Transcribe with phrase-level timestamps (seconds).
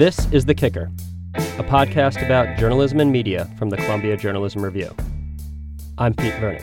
[0.00, 0.90] This is The Kicker,
[1.34, 4.96] a podcast about journalism and media from the Columbia Journalism Review.
[5.98, 6.62] I'm Pete Vernon.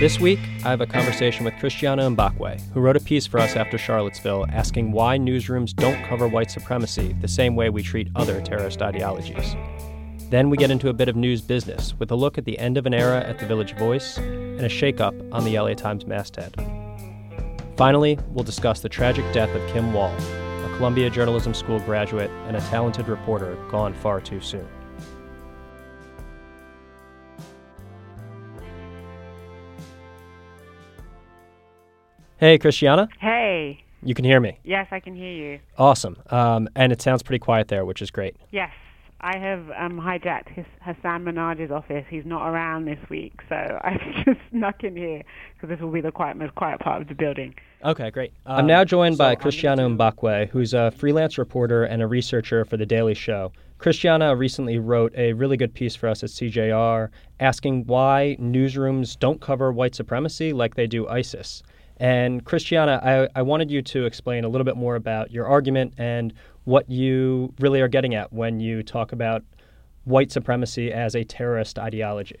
[0.00, 3.56] This week, I have a conversation with Christiana Mbakwe, who wrote a piece for us
[3.56, 8.40] after Charlottesville asking why newsrooms don't cover white supremacy the same way we treat other
[8.40, 9.54] terrorist ideologies.
[10.30, 12.78] Then we get into a bit of news business with a look at the end
[12.78, 16.54] of an era at the Village Voice and a shakeup on the LA Times masthead.
[17.80, 22.54] Finally, we'll discuss the tragic death of Kim Wall, a Columbia Journalism School graduate and
[22.54, 24.68] a talented reporter gone far too soon.
[32.36, 33.08] Hey, Christiana.
[33.18, 33.82] Hey.
[34.02, 34.58] You can hear me?
[34.62, 35.60] Yes, I can hear you.
[35.78, 36.18] Awesome.
[36.28, 38.36] Um, and it sounds pretty quiet there, which is great.
[38.50, 38.72] Yes.
[39.22, 42.04] I have um, hijacked his, Hasan Minhaj's office.
[42.10, 43.54] He's not around this week, so
[43.84, 45.22] I've just snuck in here
[45.54, 47.54] because this will be the quiet, most quiet part of the building.
[47.82, 48.34] Okay, great.
[48.44, 52.64] Um, I'm now joined so by Christiana Mbakwe, who's a freelance reporter and a researcher
[52.64, 53.52] for The Daily Show.
[53.78, 57.08] Christiana recently wrote a really good piece for us at CJR
[57.40, 61.62] asking why newsrooms don't cover white supremacy like they do ISIS.
[61.96, 65.94] And Christiana, I, I wanted you to explain a little bit more about your argument
[65.96, 69.42] and what you really are getting at when you talk about
[70.04, 72.40] white supremacy as a terrorist ideology.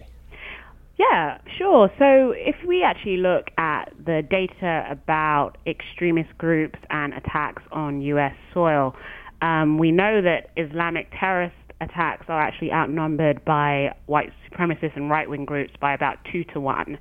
[1.00, 1.90] Yeah, sure.
[1.98, 8.34] So if we actually look at the data about extremist groups and attacks on U.S.
[8.52, 8.94] soil,
[9.40, 15.30] um, we know that Islamic terrorist attacks are actually outnumbered by white supremacist and right
[15.30, 16.98] wing groups by about two to one.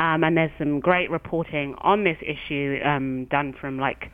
[0.00, 4.10] Um, and there's some great reporting on this issue um, done from like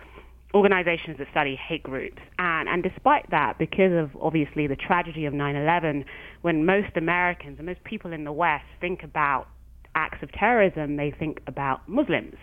[0.54, 2.20] organizations that study hate groups.
[2.38, 6.04] And, and despite that, because of obviously the tragedy of 9-11,
[6.42, 9.46] when most Americans and most people in the West think about
[9.94, 12.36] acts of terrorism, they think about Muslims.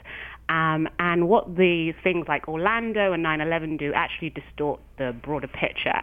[0.49, 6.01] Um, and what the things like Orlando and 9/11 do actually distort the broader picture.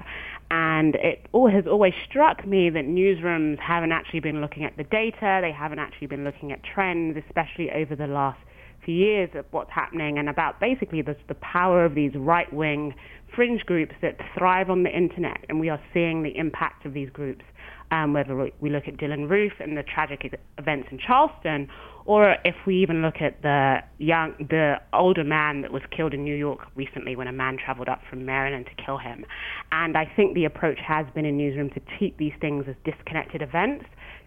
[0.52, 4.84] And it all has always struck me that newsrooms haven't actually been looking at the
[4.84, 8.38] data, they haven't actually been looking at trends, especially over the last
[8.84, 12.94] few years of what's happening and about basically the, the power of these right-wing
[13.34, 15.44] fringe groups that thrive on the internet.
[15.48, 17.44] And we are seeing the impact of these groups
[17.90, 21.68] um, whether we look at Dylann Roof and the tragic events in Charleston,
[22.04, 26.24] or if we even look at the young, the older man that was killed in
[26.24, 29.24] New York recently when a man traveled up from Maryland to kill him.
[29.72, 33.42] And I think the approach has been in newsroom to treat these things as disconnected
[33.42, 33.84] events.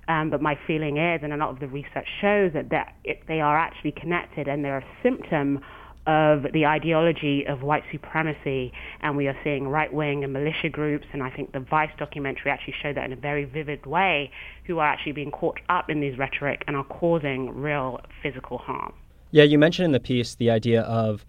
[0.09, 3.21] Um, but my feeling is, and a lot of the research shows that, that it,
[3.27, 5.59] they are actually connected and they're a symptom
[6.07, 11.05] of the ideology of white supremacy, and we are seeing right wing and militia groups,
[11.13, 14.31] and I think the Vice documentary actually showed that in a very vivid way,
[14.65, 18.93] who are actually being caught up in these rhetoric and are causing real physical harm.
[19.29, 21.23] Yeah, you mentioned in the piece the idea of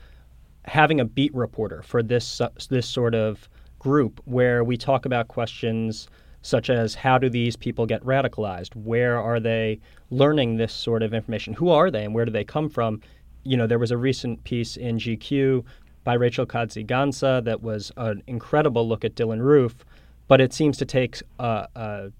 [0.64, 5.28] having a beat reporter for this uh, this sort of group where we talk about
[5.28, 6.08] questions
[6.42, 8.74] such as how do these people get radicalized?
[8.74, 9.80] Where are they
[10.10, 11.54] learning this sort of information?
[11.54, 13.00] Who are they and where do they come from?
[13.44, 15.64] you know, there was a recent piece in GQ
[16.04, 19.76] by Rachel Kaadzi Ghansah that was an incredible look at Dylann Roof,
[20.28, 22.12] but it seems to take a, a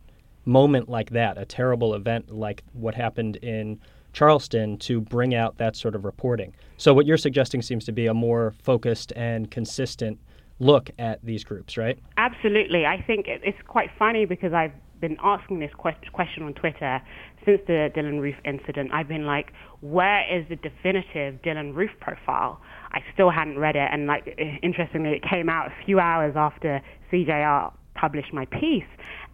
[0.45, 3.79] moment like that, a terrible event like what happened in
[4.13, 6.53] Charleston, to bring out that sort of reporting.
[6.79, 10.19] So, what you're suggesting seems to be a more focused and consistent
[10.61, 11.99] look at these groups, right?
[12.17, 12.87] Absolutely.
[12.87, 17.01] I think it's quite funny because I've been asking this question on Twitter
[17.45, 18.93] since the Dylann Roof incident.
[18.93, 22.61] I've been like, where is the definitive Dylann Roof profile?
[22.93, 26.83] I still hadn't read it, and like, interestingly, it came out a few hours after
[27.11, 28.85] CJR published my piece,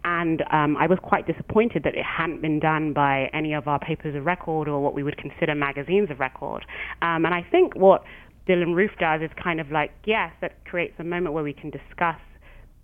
[0.03, 3.79] and um, I was quite disappointed that it hadn't been done by any of our
[3.79, 6.65] papers of record or what we would consider magazines of record.
[7.01, 8.03] Um, and I think what
[8.47, 11.69] Dylann Roof does is kind of like, yes, that creates a moment where we can
[11.69, 12.19] discuss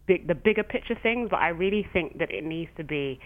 [0.07, 3.19] big, the bigger picture things, but I really think that it needs to be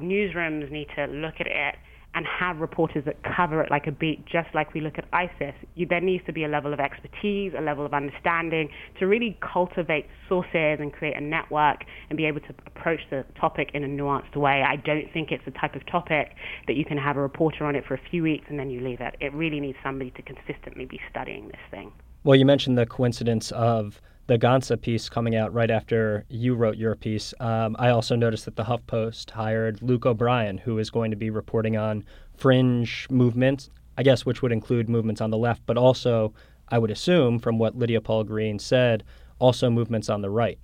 [0.00, 1.76] newsrooms need to look at it
[2.16, 5.54] and have reporters that cover it like a beat, just like we look at ISIS.
[5.74, 9.38] You, there needs to be a level of expertise, a level of understanding to really
[9.42, 13.86] cultivate sources and create a network and be able to approach the topic in a
[13.86, 14.64] nuanced way.
[14.66, 16.34] I don't think it's the type of topic
[16.66, 18.80] that you can have a reporter on it for a few weeks and then you
[18.80, 19.14] leave it.
[19.20, 21.92] It really needs somebody to consistently be studying this thing.
[22.24, 26.76] Well, you mentioned the coincidence of the Ghansah piece coming out right after you wrote
[26.76, 27.32] your piece.
[27.38, 31.30] Um, I also noticed that the HuffPost hired Luke O'Brien, who is going to be
[31.30, 32.04] reporting on
[32.36, 36.34] fringe movements, I guess, which would include movements on the left, but also,
[36.68, 39.04] I would assume, from what Lydia Polgreen said,
[39.38, 40.58] also movements on the right.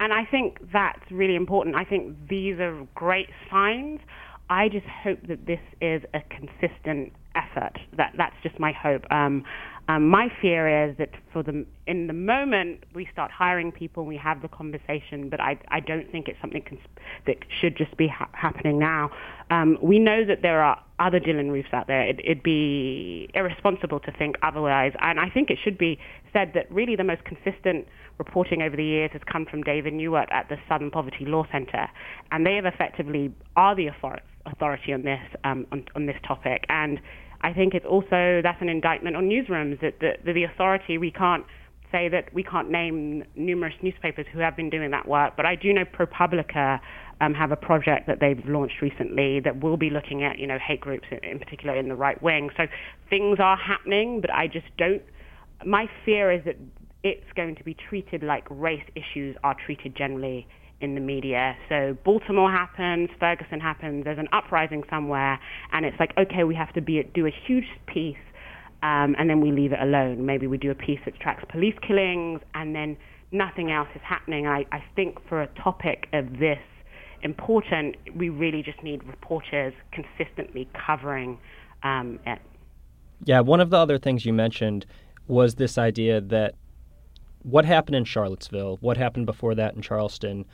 [0.00, 1.76] And I think that's really important.
[1.76, 4.00] I think these are great signs.
[4.50, 7.12] I just hope that this is a consistent
[7.58, 7.78] effort.
[7.96, 9.10] That that's just my hope.
[9.10, 9.44] Um,
[9.90, 14.18] um, my fear is that for the in the moment we start hiring people, we
[14.18, 16.80] have the conversation, but I I don't think it's something cons-
[17.26, 19.10] that should just be ha- happening now.
[19.50, 22.02] Um, we know that there are other Dylann Roofs out there.
[22.02, 25.98] It, it'd be irresponsible to think otherwise, and I think it should be
[26.34, 27.86] said that really the most consistent
[28.18, 31.88] reporting over the years has come from David Neiwert at the Southern Poverty Law Center,
[32.30, 37.00] and they have effectively are the authority on this um, on, on this topic and
[37.40, 41.44] I think it's also that's an indictment on newsrooms that the, the, authority we can't
[41.92, 45.54] say that we can't name numerous newspapers who have been doing that work, but I
[45.54, 46.80] do know ProPublica
[47.20, 50.58] um, have a project that they've launched recently that will be looking at you know
[50.58, 52.50] hate groups in, in particular in the right wing.
[52.56, 52.64] So
[53.08, 55.02] things are happening, but I just don't.
[55.64, 56.56] My fear is that
[57.02, 60.46] it's going to be treated like race issues are treated generally
[60.80, 61.56] in the media.
[61.68, 65.38] So Baltimore happens, Ferguson happens, there's an uprising somewhere,
[65.72, 68.16] and it's like, okay, we have to be do a huge piece,
[68.82, 70.24] um, and then we leave it alone.
[70.24, 72.96] Maybe we do a piece that tracks police killings, and then
[73.32, 74.46] nothing else is happening.
[74.46, 76.58] I, I think for a topic of this
[77.22, 81.38] important, we really just need reporters consistently covering
[81.82, 82.38] um, it.
[83.24, 84.86] Yeah, one of the other things you mentioned
[85.26, 86.54] was this idea that
[87.48, 90.44] what happened in Charlottesville, what happened before that in Charleston,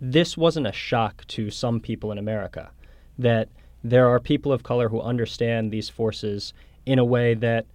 [0.00, 2.70] this wasn't a shock to some people in America.
[3.18, 3.48] That
[3.84, 6.54] there are people of color who understand these forces
[6.86, 7.66] in a way that,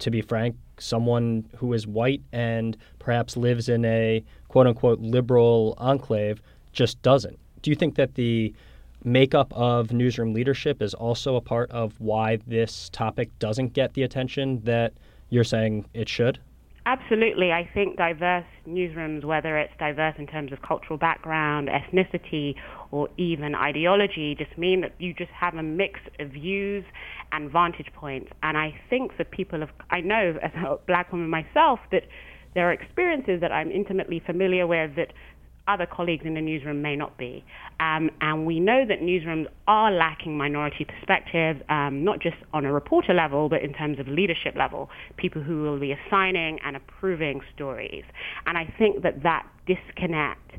[0.00, 5.74] to be frank, someone who is white and perhaps lives in a quote unquote liberal
[5.78, 7.38] enclave just doesn't.
[7.62, 8.52] Do you think that the
[9.04, 14.02] makeup of newsroom leadership is also a part of why this topic doesn't get the
[14.02, 14.92] attention that
[15.28, 16.40] you're saying it should?
[16.84, 17.52] Absolutely.
[17.52, 22.54] I think diverse newsrooms, whether it's diverse in terms of cultural background, ethnicity,
[22.90, 26.84] or even ideology, just mean that you just have a mix of views
[27.30, 28.30] and vantage points.
[28.42, 32.02] And I think for people of, I know as a black woman myself, that
[32.54, 35.12] there are experiences that I'm intimately familiar with that
[35.68, 37.44] other colleagues in the newsroom may not be.
[37.80, 42.72] Um, and we know that newsrooms are lacking minority perspectives, um, not just on a
[42.72, 47.40] reporter level, but in terms of leadership level, people who will be assigning and approving
[47.54, 48.04] stories.
[48.46, 50.52] And I think that that disconnect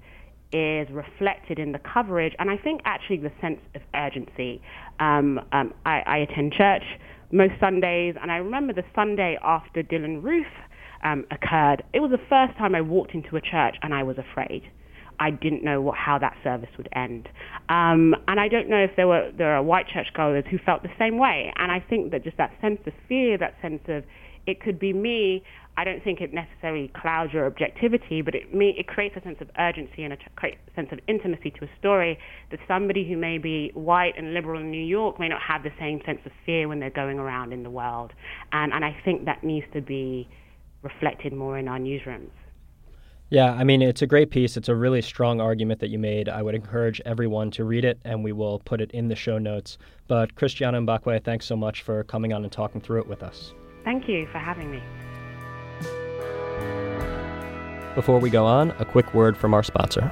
[0.54, 4.62] is reflected in the coverage, and I think actually the sense of urgency.
[5.00, 6.84] Um, um I, I, attend church
[7.32, 10.46] most Sundays, and I remember the Sunday after Dylann Roof
[11.04, 11.84] um, occurred.
[11.94, 14.64] It was the first time I walked into a church and I was afraid.
[15.24, 17.30] I didn't know what, how that service would end.
[17.70, 20.92] Um, and I don't know if there were there are white churchgoers who felt the
[21.00, 21.54] same way.
[21.56, 24.04] And I think that just that sense of fear, that sense of
[24.46, 25.44] it could be me.
[25.78, 29.50] I don't think it necessarily clouds your objectivity, but it it creates a sense of
[29.58, 30.18] urgency and a
[30.76, 32.20] sense of intimacy to a story
[32.52, 35.72] that somebody who may be white and liberal in New York may not have the
[35.80, 38.12] same sense of fear when they're going around in the world.
[38.52, 40.28] And and I think that needs to be
[40.82, 42.36] reflected more in our newsrooms.
[43.30, 44.58] Yeah, I mean, it's a great piece.
[44.58, 46.30] It's a really strong argument that you made.
[46.30, 49.40] I would encourage everyone to read it, and we will put it in the show
[49.40, 49.78] notes.
[50.08, 53.54] But Christiana Mbakwe, thanks so much for coming on and talking through it with us.
[53.84, 54.84] Thank you for having me.
[57.96, 60.12] Before we go on, a quick word from our sponsor.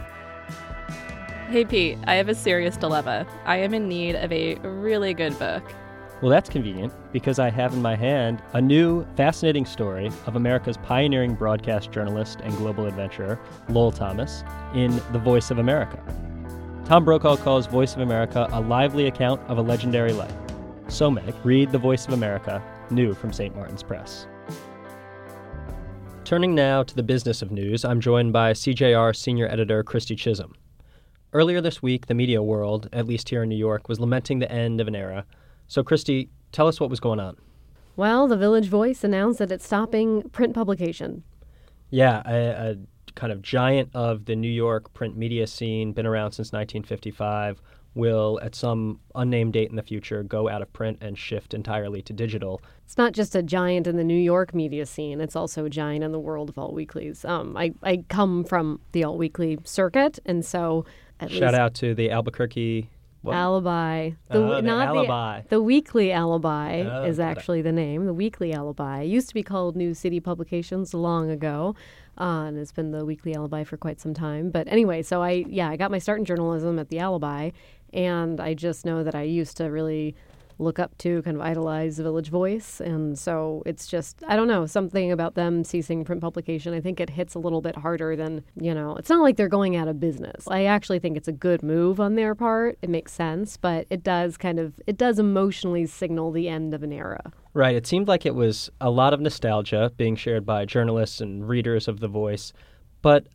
[1.49, 3.27] Hey Pete, I have a serious dilemma.
[3.45, 5.63] I am in need of a really good book.
[6.21, 10.77] Well, that's convenient because I have in my hand a new, fascinating story of America's
[10.77, 14.43] pioneering broadcast journalist and global adventurer, Lowell Thomas,
[14.75, 15.99] in The Voice of America.
[16.85, 20.31] Tom Brokaw calls Voice of America a lively account of a legendary life.
[20.89, 23.55] So, Meg, read The Voice of America, new from St.
[23.55, 24.27] Martin's Press.
[26.23, 30.53] Turning now to the business of news, I'm joined by CJR senior editor Christy Chisholm.
[31.33, 34.51] Earlier this week, the media world, at least here in New York, was lamenting the
[34.51, 35.25] end of an era
[35.71, 37.37] so, Christy, tell us what was going on.
[37.95, 41.23] Well, the Village Voice announced that it's stopping print publication.
[41.89, 42.75] Yeah, a, a
[43.15, 47.61] kind of giant of the New York print media scene, been around since 1955,
[47.95, 52.01] will at some unnamed date in the future go out of print and shift entirely
[52.01, 52.61] to digital.
[52.83, 56.03] It's not just a giant in the New York media scene, it's also a giant
[56.03, 57.23] in the world of alt weeklies.
[57.23, 60.83] Um, I, I come from the alt weekly circuit, and so
[61.21, 62.89] Shout least, out to the Albuquerque
[63.21, 63.35] what?
[63.35, 64.11] Alibi.
[64.29, 65.41] The, not the alibi.
[65.41, 68.05] The, the weekly alibi oh, is actually the name.
[68.05, 71.75] The weekly alibi it used to be called NuCity Publications long ago,
[72.17, 74.49] uh, and it's been the weekly alibi for quite some time.
[74.49, 77.51] But anyway, so I yeah I got my start in journalism at the Alibi,
[77.93, 80.15] and I just know that I used to really
[80.61, 82.79] look up to, kind of idolize the Village Voice.
[82.79, 86.73] And so it's just, I don't know, something about them ceasing print publication.
[86.73, 89.47] I think it hits a little bit harder than, you know, it's not like they're
[89.47, 90.45] going out of business.
[90.47, 92.77] I actually think it's a good move on their part.
[92.81, 96.83] It makes sense, but it does kind of, it does emotionally signal the end of
[96.83, 97.31] an era.
[97.53, 97.75] Right.
[97.75, 101.87] It seemed like it was a lot of nostalgia being shared by journalists and readers
[101.87, 102.53] of The Voice.
[103.01, 103.25] But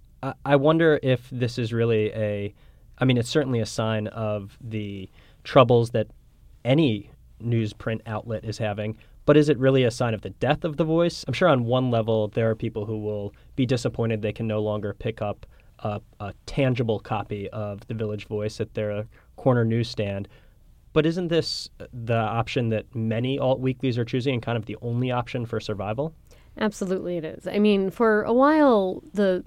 [0.44, 2.54] I wonder if this is really a,
[2.98, 5.10] I mean, it's certainly a sign of the
[5.44, 6.08] troubles that
[6.64, 7.10] any
[7.42, 8.96] newsprint outlet is having.
[9.24, 11.24] But is it really a sign of the death of The Voice?
[11.26, 14.60] I'm sure on one level there are people who will be disappointed they can no
[14.60, 15.46] longer pick up
[15.80, 20.28] a, a tangible copy of The Village Voice at their corner newsstand.
[20.92, 24.76] But isn't this the option that many alt weeklies are choosing and kind of the
[24.80, 26.14] only option for survival?
[26.58, 27.46] Absolutely, it is.
[27.46, 29.44] I mean, for a while, the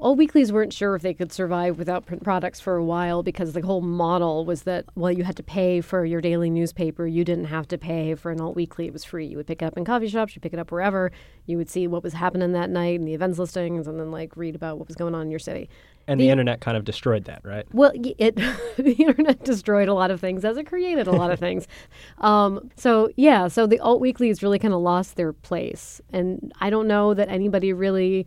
[0.00, 3.52] Alt weeklies weren't sure if they could survive without print products for a while because
[3.52, 7.04] the whole model was that, well, you had to pay for your daily newspaper.
[7.04, 8.86] You didn't have to pay for an alt weekly.
[8.86, 9.26] It was free.
[9.26, 11.10] You would pick it up in coffee shops, you pick it up wherever.
[11.46, 14.36] You would see what was happening that night and the events listings and then like
[14.36, 15.68] read about what was going on in your city.
[16.06, 17.66] And the, the internet kind of destroyed that, right?
[17.72, 18.36] Well, it
[18.76, 21.66] the internet destroyed a lot of things as it created a lot of things.
[22.18, 26.68] Um, so yeah, so the alt weeklies really kind of lost their place, and I
[26.68, 28.26] don't know that anybody really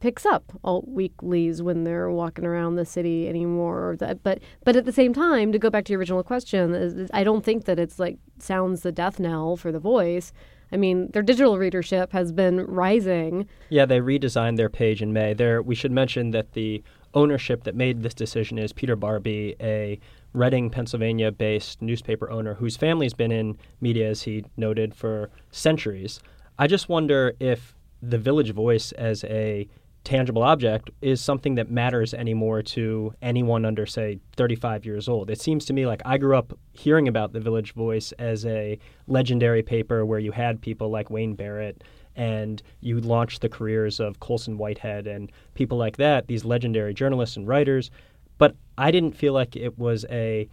[0.00, 3.96] picks up alt weeklies when they're walking around the city anymore.
[3.98, 7.44] But but at the same time, to go back to your original question, I don't
[7.44, 10.32] think that it's like sounds the death knell for the voice.
[10.72, 13.48] I mean, their digital readership has been rising.
[13.68, 15.32] Yeah, they redesigned their page in May.
[15.32, 16.82] There, we should mention that the
[17.14, 19.98] ownership that made this decision is Peter Barbey, a
[20.32, 26.20] Reading, Pennsylvania based newspaper owner whose family's been in media, as he noted, for centuries.
[26.58, 29.66] I just wonder if the Village Voice as a
[30.06, 35.28] tangible object is something that matters anymore to anyone under, say, 35 years old.
[35.30, 38.78] It seems to me like I grew up hearing about the Village Voice as a
[39.08, 41.82] legendary paper where you had people like Wayne Barrett
[42.14, 47.36] and you launched the careers of Colson Whitehead and people like that, these legendary journalists
[47.36, 47.90] and writers.
[48.38, 50.48] But I didn't feel like it was a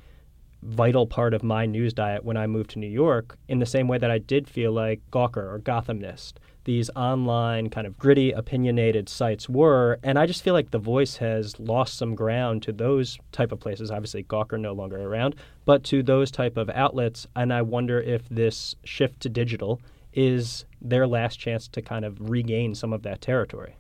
[0.66, 3.88] vital part of my news diet when I moved to New York in the same
[3.88, 6.34] way that I did feel like Gawker or Gothamist
[6.66, 10.00] these online kind of gritty, opinionated sites were.
[10.04, 13.60] And I just feel like The Voice has lost some ground to those type of
[13.60, 13.92] places.
[13.92, 17.28] Obviously, Gawker no longer around, but to those type of outlets.
[17.36, 19.82] And I wonder if this shift to digital
[20.14, 23.76] is their last chance to kind of regain some of that territory.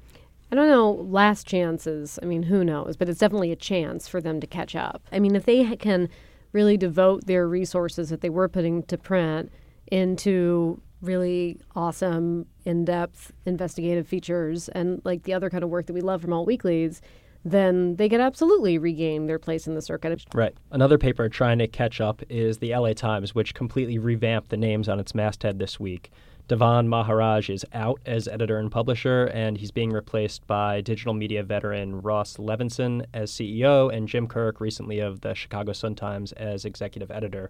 [0.51, 2.19] I don't know, last chances.
[2.21, 2.95] I mean, who knows?
[2.95, 5.01] But it's definitely a chance for them to catch up.
[5.11, 6.09] I mean, if they can
[6.53, 9.51] really devote their resources that they were putting to print
[9.91, 15.93] into really awesome, in depth investigative features and like the other kind of work that
[15.93, 17.01] we love from alt weeklies,
[17.45, 20.23] then they could absolutely regain their place in the circuit.
[20.33, 20.55] Right.
[20.71, 24.87] Another paper trying to catch up is the LA Times, which completely revamped the names
[24.87, 26.11] on its masthead this week.
[26.49, 31.41] Davan Maharaj is out as editor and publisher, and he's being replaced by digital media
[31.41, 37.11] veteran Ross Levinson as CEO and Jim Kirk, recently of the Chicago Sun-Times, as executive
[37.11, 37.49] editor.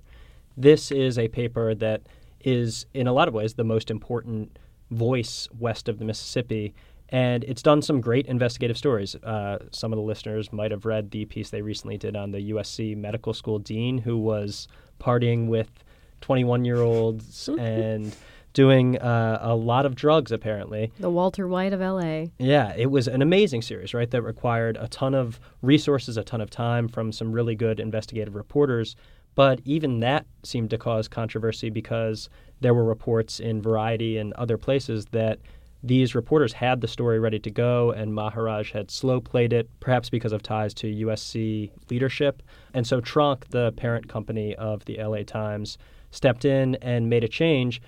[0.55, 2.03] This is a paper that
[2.41, 4.59] is, in a lot of ways, the most important
[4.91, 6.75] voice west of the Mississippi.
[7.13, 9.15] And it's done some great investigative stories.
[9.15, 12.51] Uh, some of the listeners might have read the piece they recently did on the
[12.51, 14.67] USC medical school dean who was
[14.99, 15.83] partying with
[16.21, 18.15] 21 year olds and
[18.53, 20.91] doing uh, a lot of drugs, apparently.
[20.99, 22.25] The Walter White of LA.
[22.39, 24.09] Yeah, it was an amazing series, right?
[24.09, 28.33] That required a ton of resources, a ton of time from some really good investigative
[28.33, 28.95] reporters.
[29.35, 32.27] But even that seemed to cause controversy because
[32.61, 35.39] there were reports in Variety and other places that
[35.83, 40.09] these reporters had the story ready to go, and Maharaj had slow played it, perhaps
[40.09, 42.41] because of ties to USC leadership.
[42.73, 45.77] And so Tronc, the parent company of the LA Times,
[46.11, 47.81] stepped in and made a change.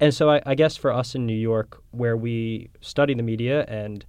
[0.00, 3.64] And so I, I guess for us in New York, where we study the media
[3.68, 4.04] and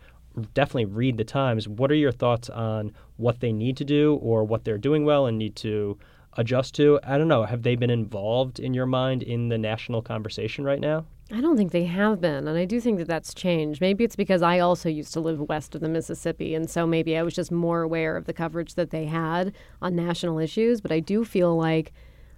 [0.53, 4.43] definitely read the Times, what are your thoughts on what they need to do or
[4.43, 5.97] what they're doing well and need to
[6.33, 6.99] adjust to?
[7.03, 7.43] I don't know.
[7.43, 11.05] Have they been involved in your mind in the national conversation right now?
[11.33, 12.47] I don't think they have been.
[12.47, 13.79] And I do think that that's changed.
[13.79, 16.55] Maybe it's because I also used to live west of the Mississippi.
[16.55, 19.95] And so maybe I was just more aware of the coverage that they had on
[19.95, 20.81] national issues.
[20.81, 21.93] But I do feel like,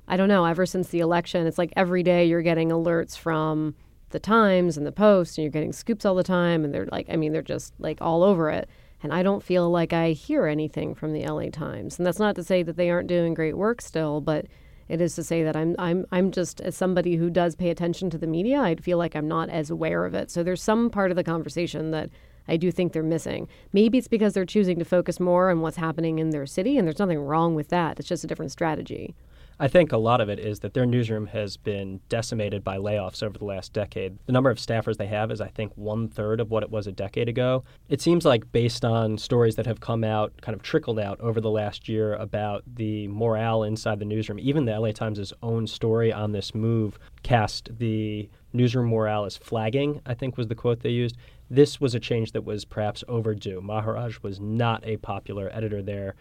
[0.07, 3.73] I don't know, ever since the election, it's like every day you're getting alerts from
[4.11, 6.63] the Times and the Post, and you're getting scoops all the time.
[6.63, 8.69] And they're like, I mean, they're just like all over it.
[9.01, 11.97] And I don't feel like I hear anything from the LA Times.
[11.97, 14.45] And that's not to say that they aren't doing great work still, but
[14.93, 18.11] it is to say that I'm I'm I'm just as somebody who does pay attention
[18.11, 20.29] to the media, I'd feel like I'm not as aware of it.
[20.29, 22.11] So there's some part of the conversation that
[22.47, 23.47] I do think they're missing.
[23.71, 26.87] Maybe it's because they're choosing to focus more on what's happening in their city, and
[26.87, 27.99] there's nothing wrong with that.
[27.99, 29.15] It's just a different strategy.
[29.59, 33.21] I think a lot of it is that their newsroom has been decimated by layoffs
[33.21, 34.17] over the last decade.
[34.25, 36.87] The number of staffers they have is, I think, one third of what it was
[36.87, 37.63] a decade ago.
[37.87, 41.39] It seems like, based on stories that have come out, kind of trickled out over
[41.39, 46.11] the last year about the morale inside the newsroom, even the LA Times' own story
[46.11, 50.89] on this move cast the newsroom morale as flagging, I think was the quote they
[50.89, 51.17] used.
[51.49, 53.61] This was a change that was perhaps overdue.
[53.61, 56.15] Maharaj was not a popular editor there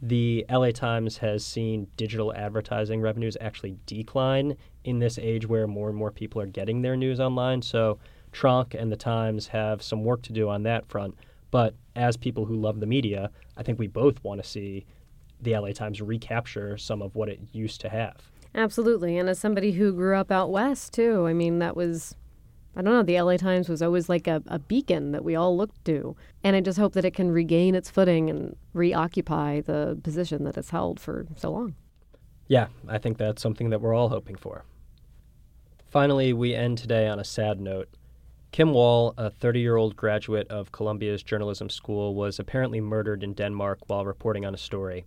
[0.00, 5.88] the LA Times has seen digital advertising revenues actually decline in this age where more
[5.88, 7.62] and more people are getting their news online.
[7.62, 7.98] So
[8.32, 11.16] Tronc and the Times have some work to do on that front.
[11.50, 14.86] But as people who love the media, I think we both want to see
[15.40, 18.30] the LA Times recapture some of what it used to have.
[18.54, 19.18] Absolutely.
[19.18, 22.14] And as somebody who grew up out west, too, I mean, that was
[22.78, 25.56] I don't know, the LA Times was always like a, a beacon that we all
[25.56, 26.14] looked to.
[26.44, 30.56] And I just hope that it can regain its footing and reoccupy the position that
[30.56, 31.74] it's held for so long.
[32.46, 34.64] Yeah, I think that's something that we're all hoping for.
[35.90, 37.88] Finally, we end today on a sad note.
[38.52, 43.34] Kim Wall, a 30 year old graduate of Columbia's journalism school, was apparently murdered in
[43.34, 45.04] Denmark while reporting on a story.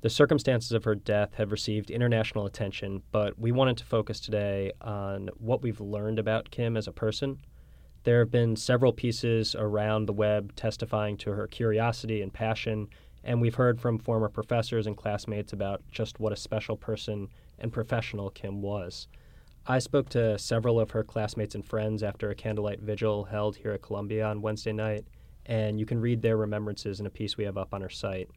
[0.00, 4.70] The circumstances of her death have received international attention, but we wanted to focus today
[4.80, 7.40] on what we've learned about Kim as a person.
[8.04, 12.86] There have been several pieces around the web testifying to her curiosity and passion,
[13.24, 17.26] and we've heard from former professors and classmates about just what a special person
[17.58, 19.08] and professional Kim was.
[19.66, 23.72] I spoke to several of her classmates and friends after a candlelight vigil held here
[23.72, 25.08] at Columbia on Wednesday night,
[25.44, 28.30] and you can read their remembrances in a piece we have up on our site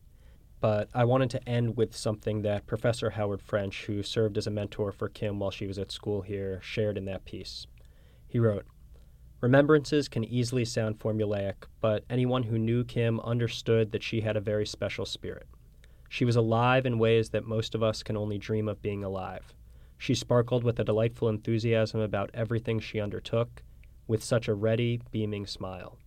[0.62, 4.52] but I wanted to end with something that Professor Howard French, who served as a
[4.52, 7.66] mentor for Kim while she was at school here, shared in that piece.
[8.28, 8.66] He wrote,
[9.42, 14.42] Remembrances can easily sound formulaic, but anyone who knew Kim understood that she had a
[14.42, 15.48] very special spirit.
[16.10, 19.56] She was alive in ways that most of us can only dream of being alive.
[19.98, 23.64] She sparkled with a delightful enthusiasm about everything she undertook,
[24.06, 25.98] with such a ready, beaming smile.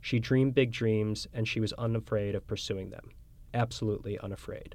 [0.00, 3.10] She dreamed big dreams, and she was unafraid of pursuing them
[3.54, 4.74] absolutely unafraid.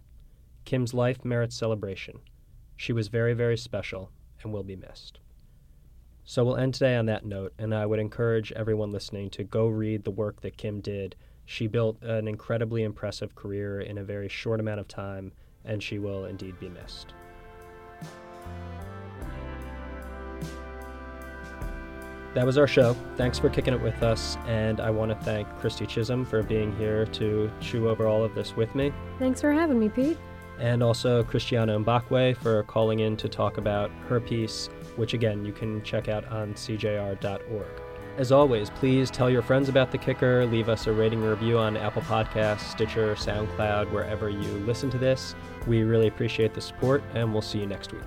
[0.66, 2.20] Kim's life merits celebration.
[2.76, 4.12] She was very, very special
[4.44, 5.20] and will be missed.
[6.24, 9.68] So we'll end today on that note, and I would encourage everyone listening to go
[9.68, 11.16] read the work that Kim did.
[11.46, 15.32] She built an incredibly impressive career in a very short amount of time,
[15.64, 17.14] and she will indeed be missed.
[22.36, 22.96] That was our show.
[23.16, 26.76] Thanks for kicking it with us, and I want to thank Christy Chisholm for being
[26.76, 28.94] here to chew over all of this with me.
[29.18, 30.18] Thanks for having me, Pete.
[30.60, 34.68] And also Christiana Mbakwe for calling in to talk about her piece,
[34.98, 37.82] which again you can check out on cjr.org.
[38.18, 41.58] As always, please tell your friends about the kicker, leave us a rating and review
[41.58, 45.36] on Apple Podcasts, Stitcher, SoundCloud, wherever you listen to this.
[45.68, 48.04] We really appreciate the support, and we'll see you next week.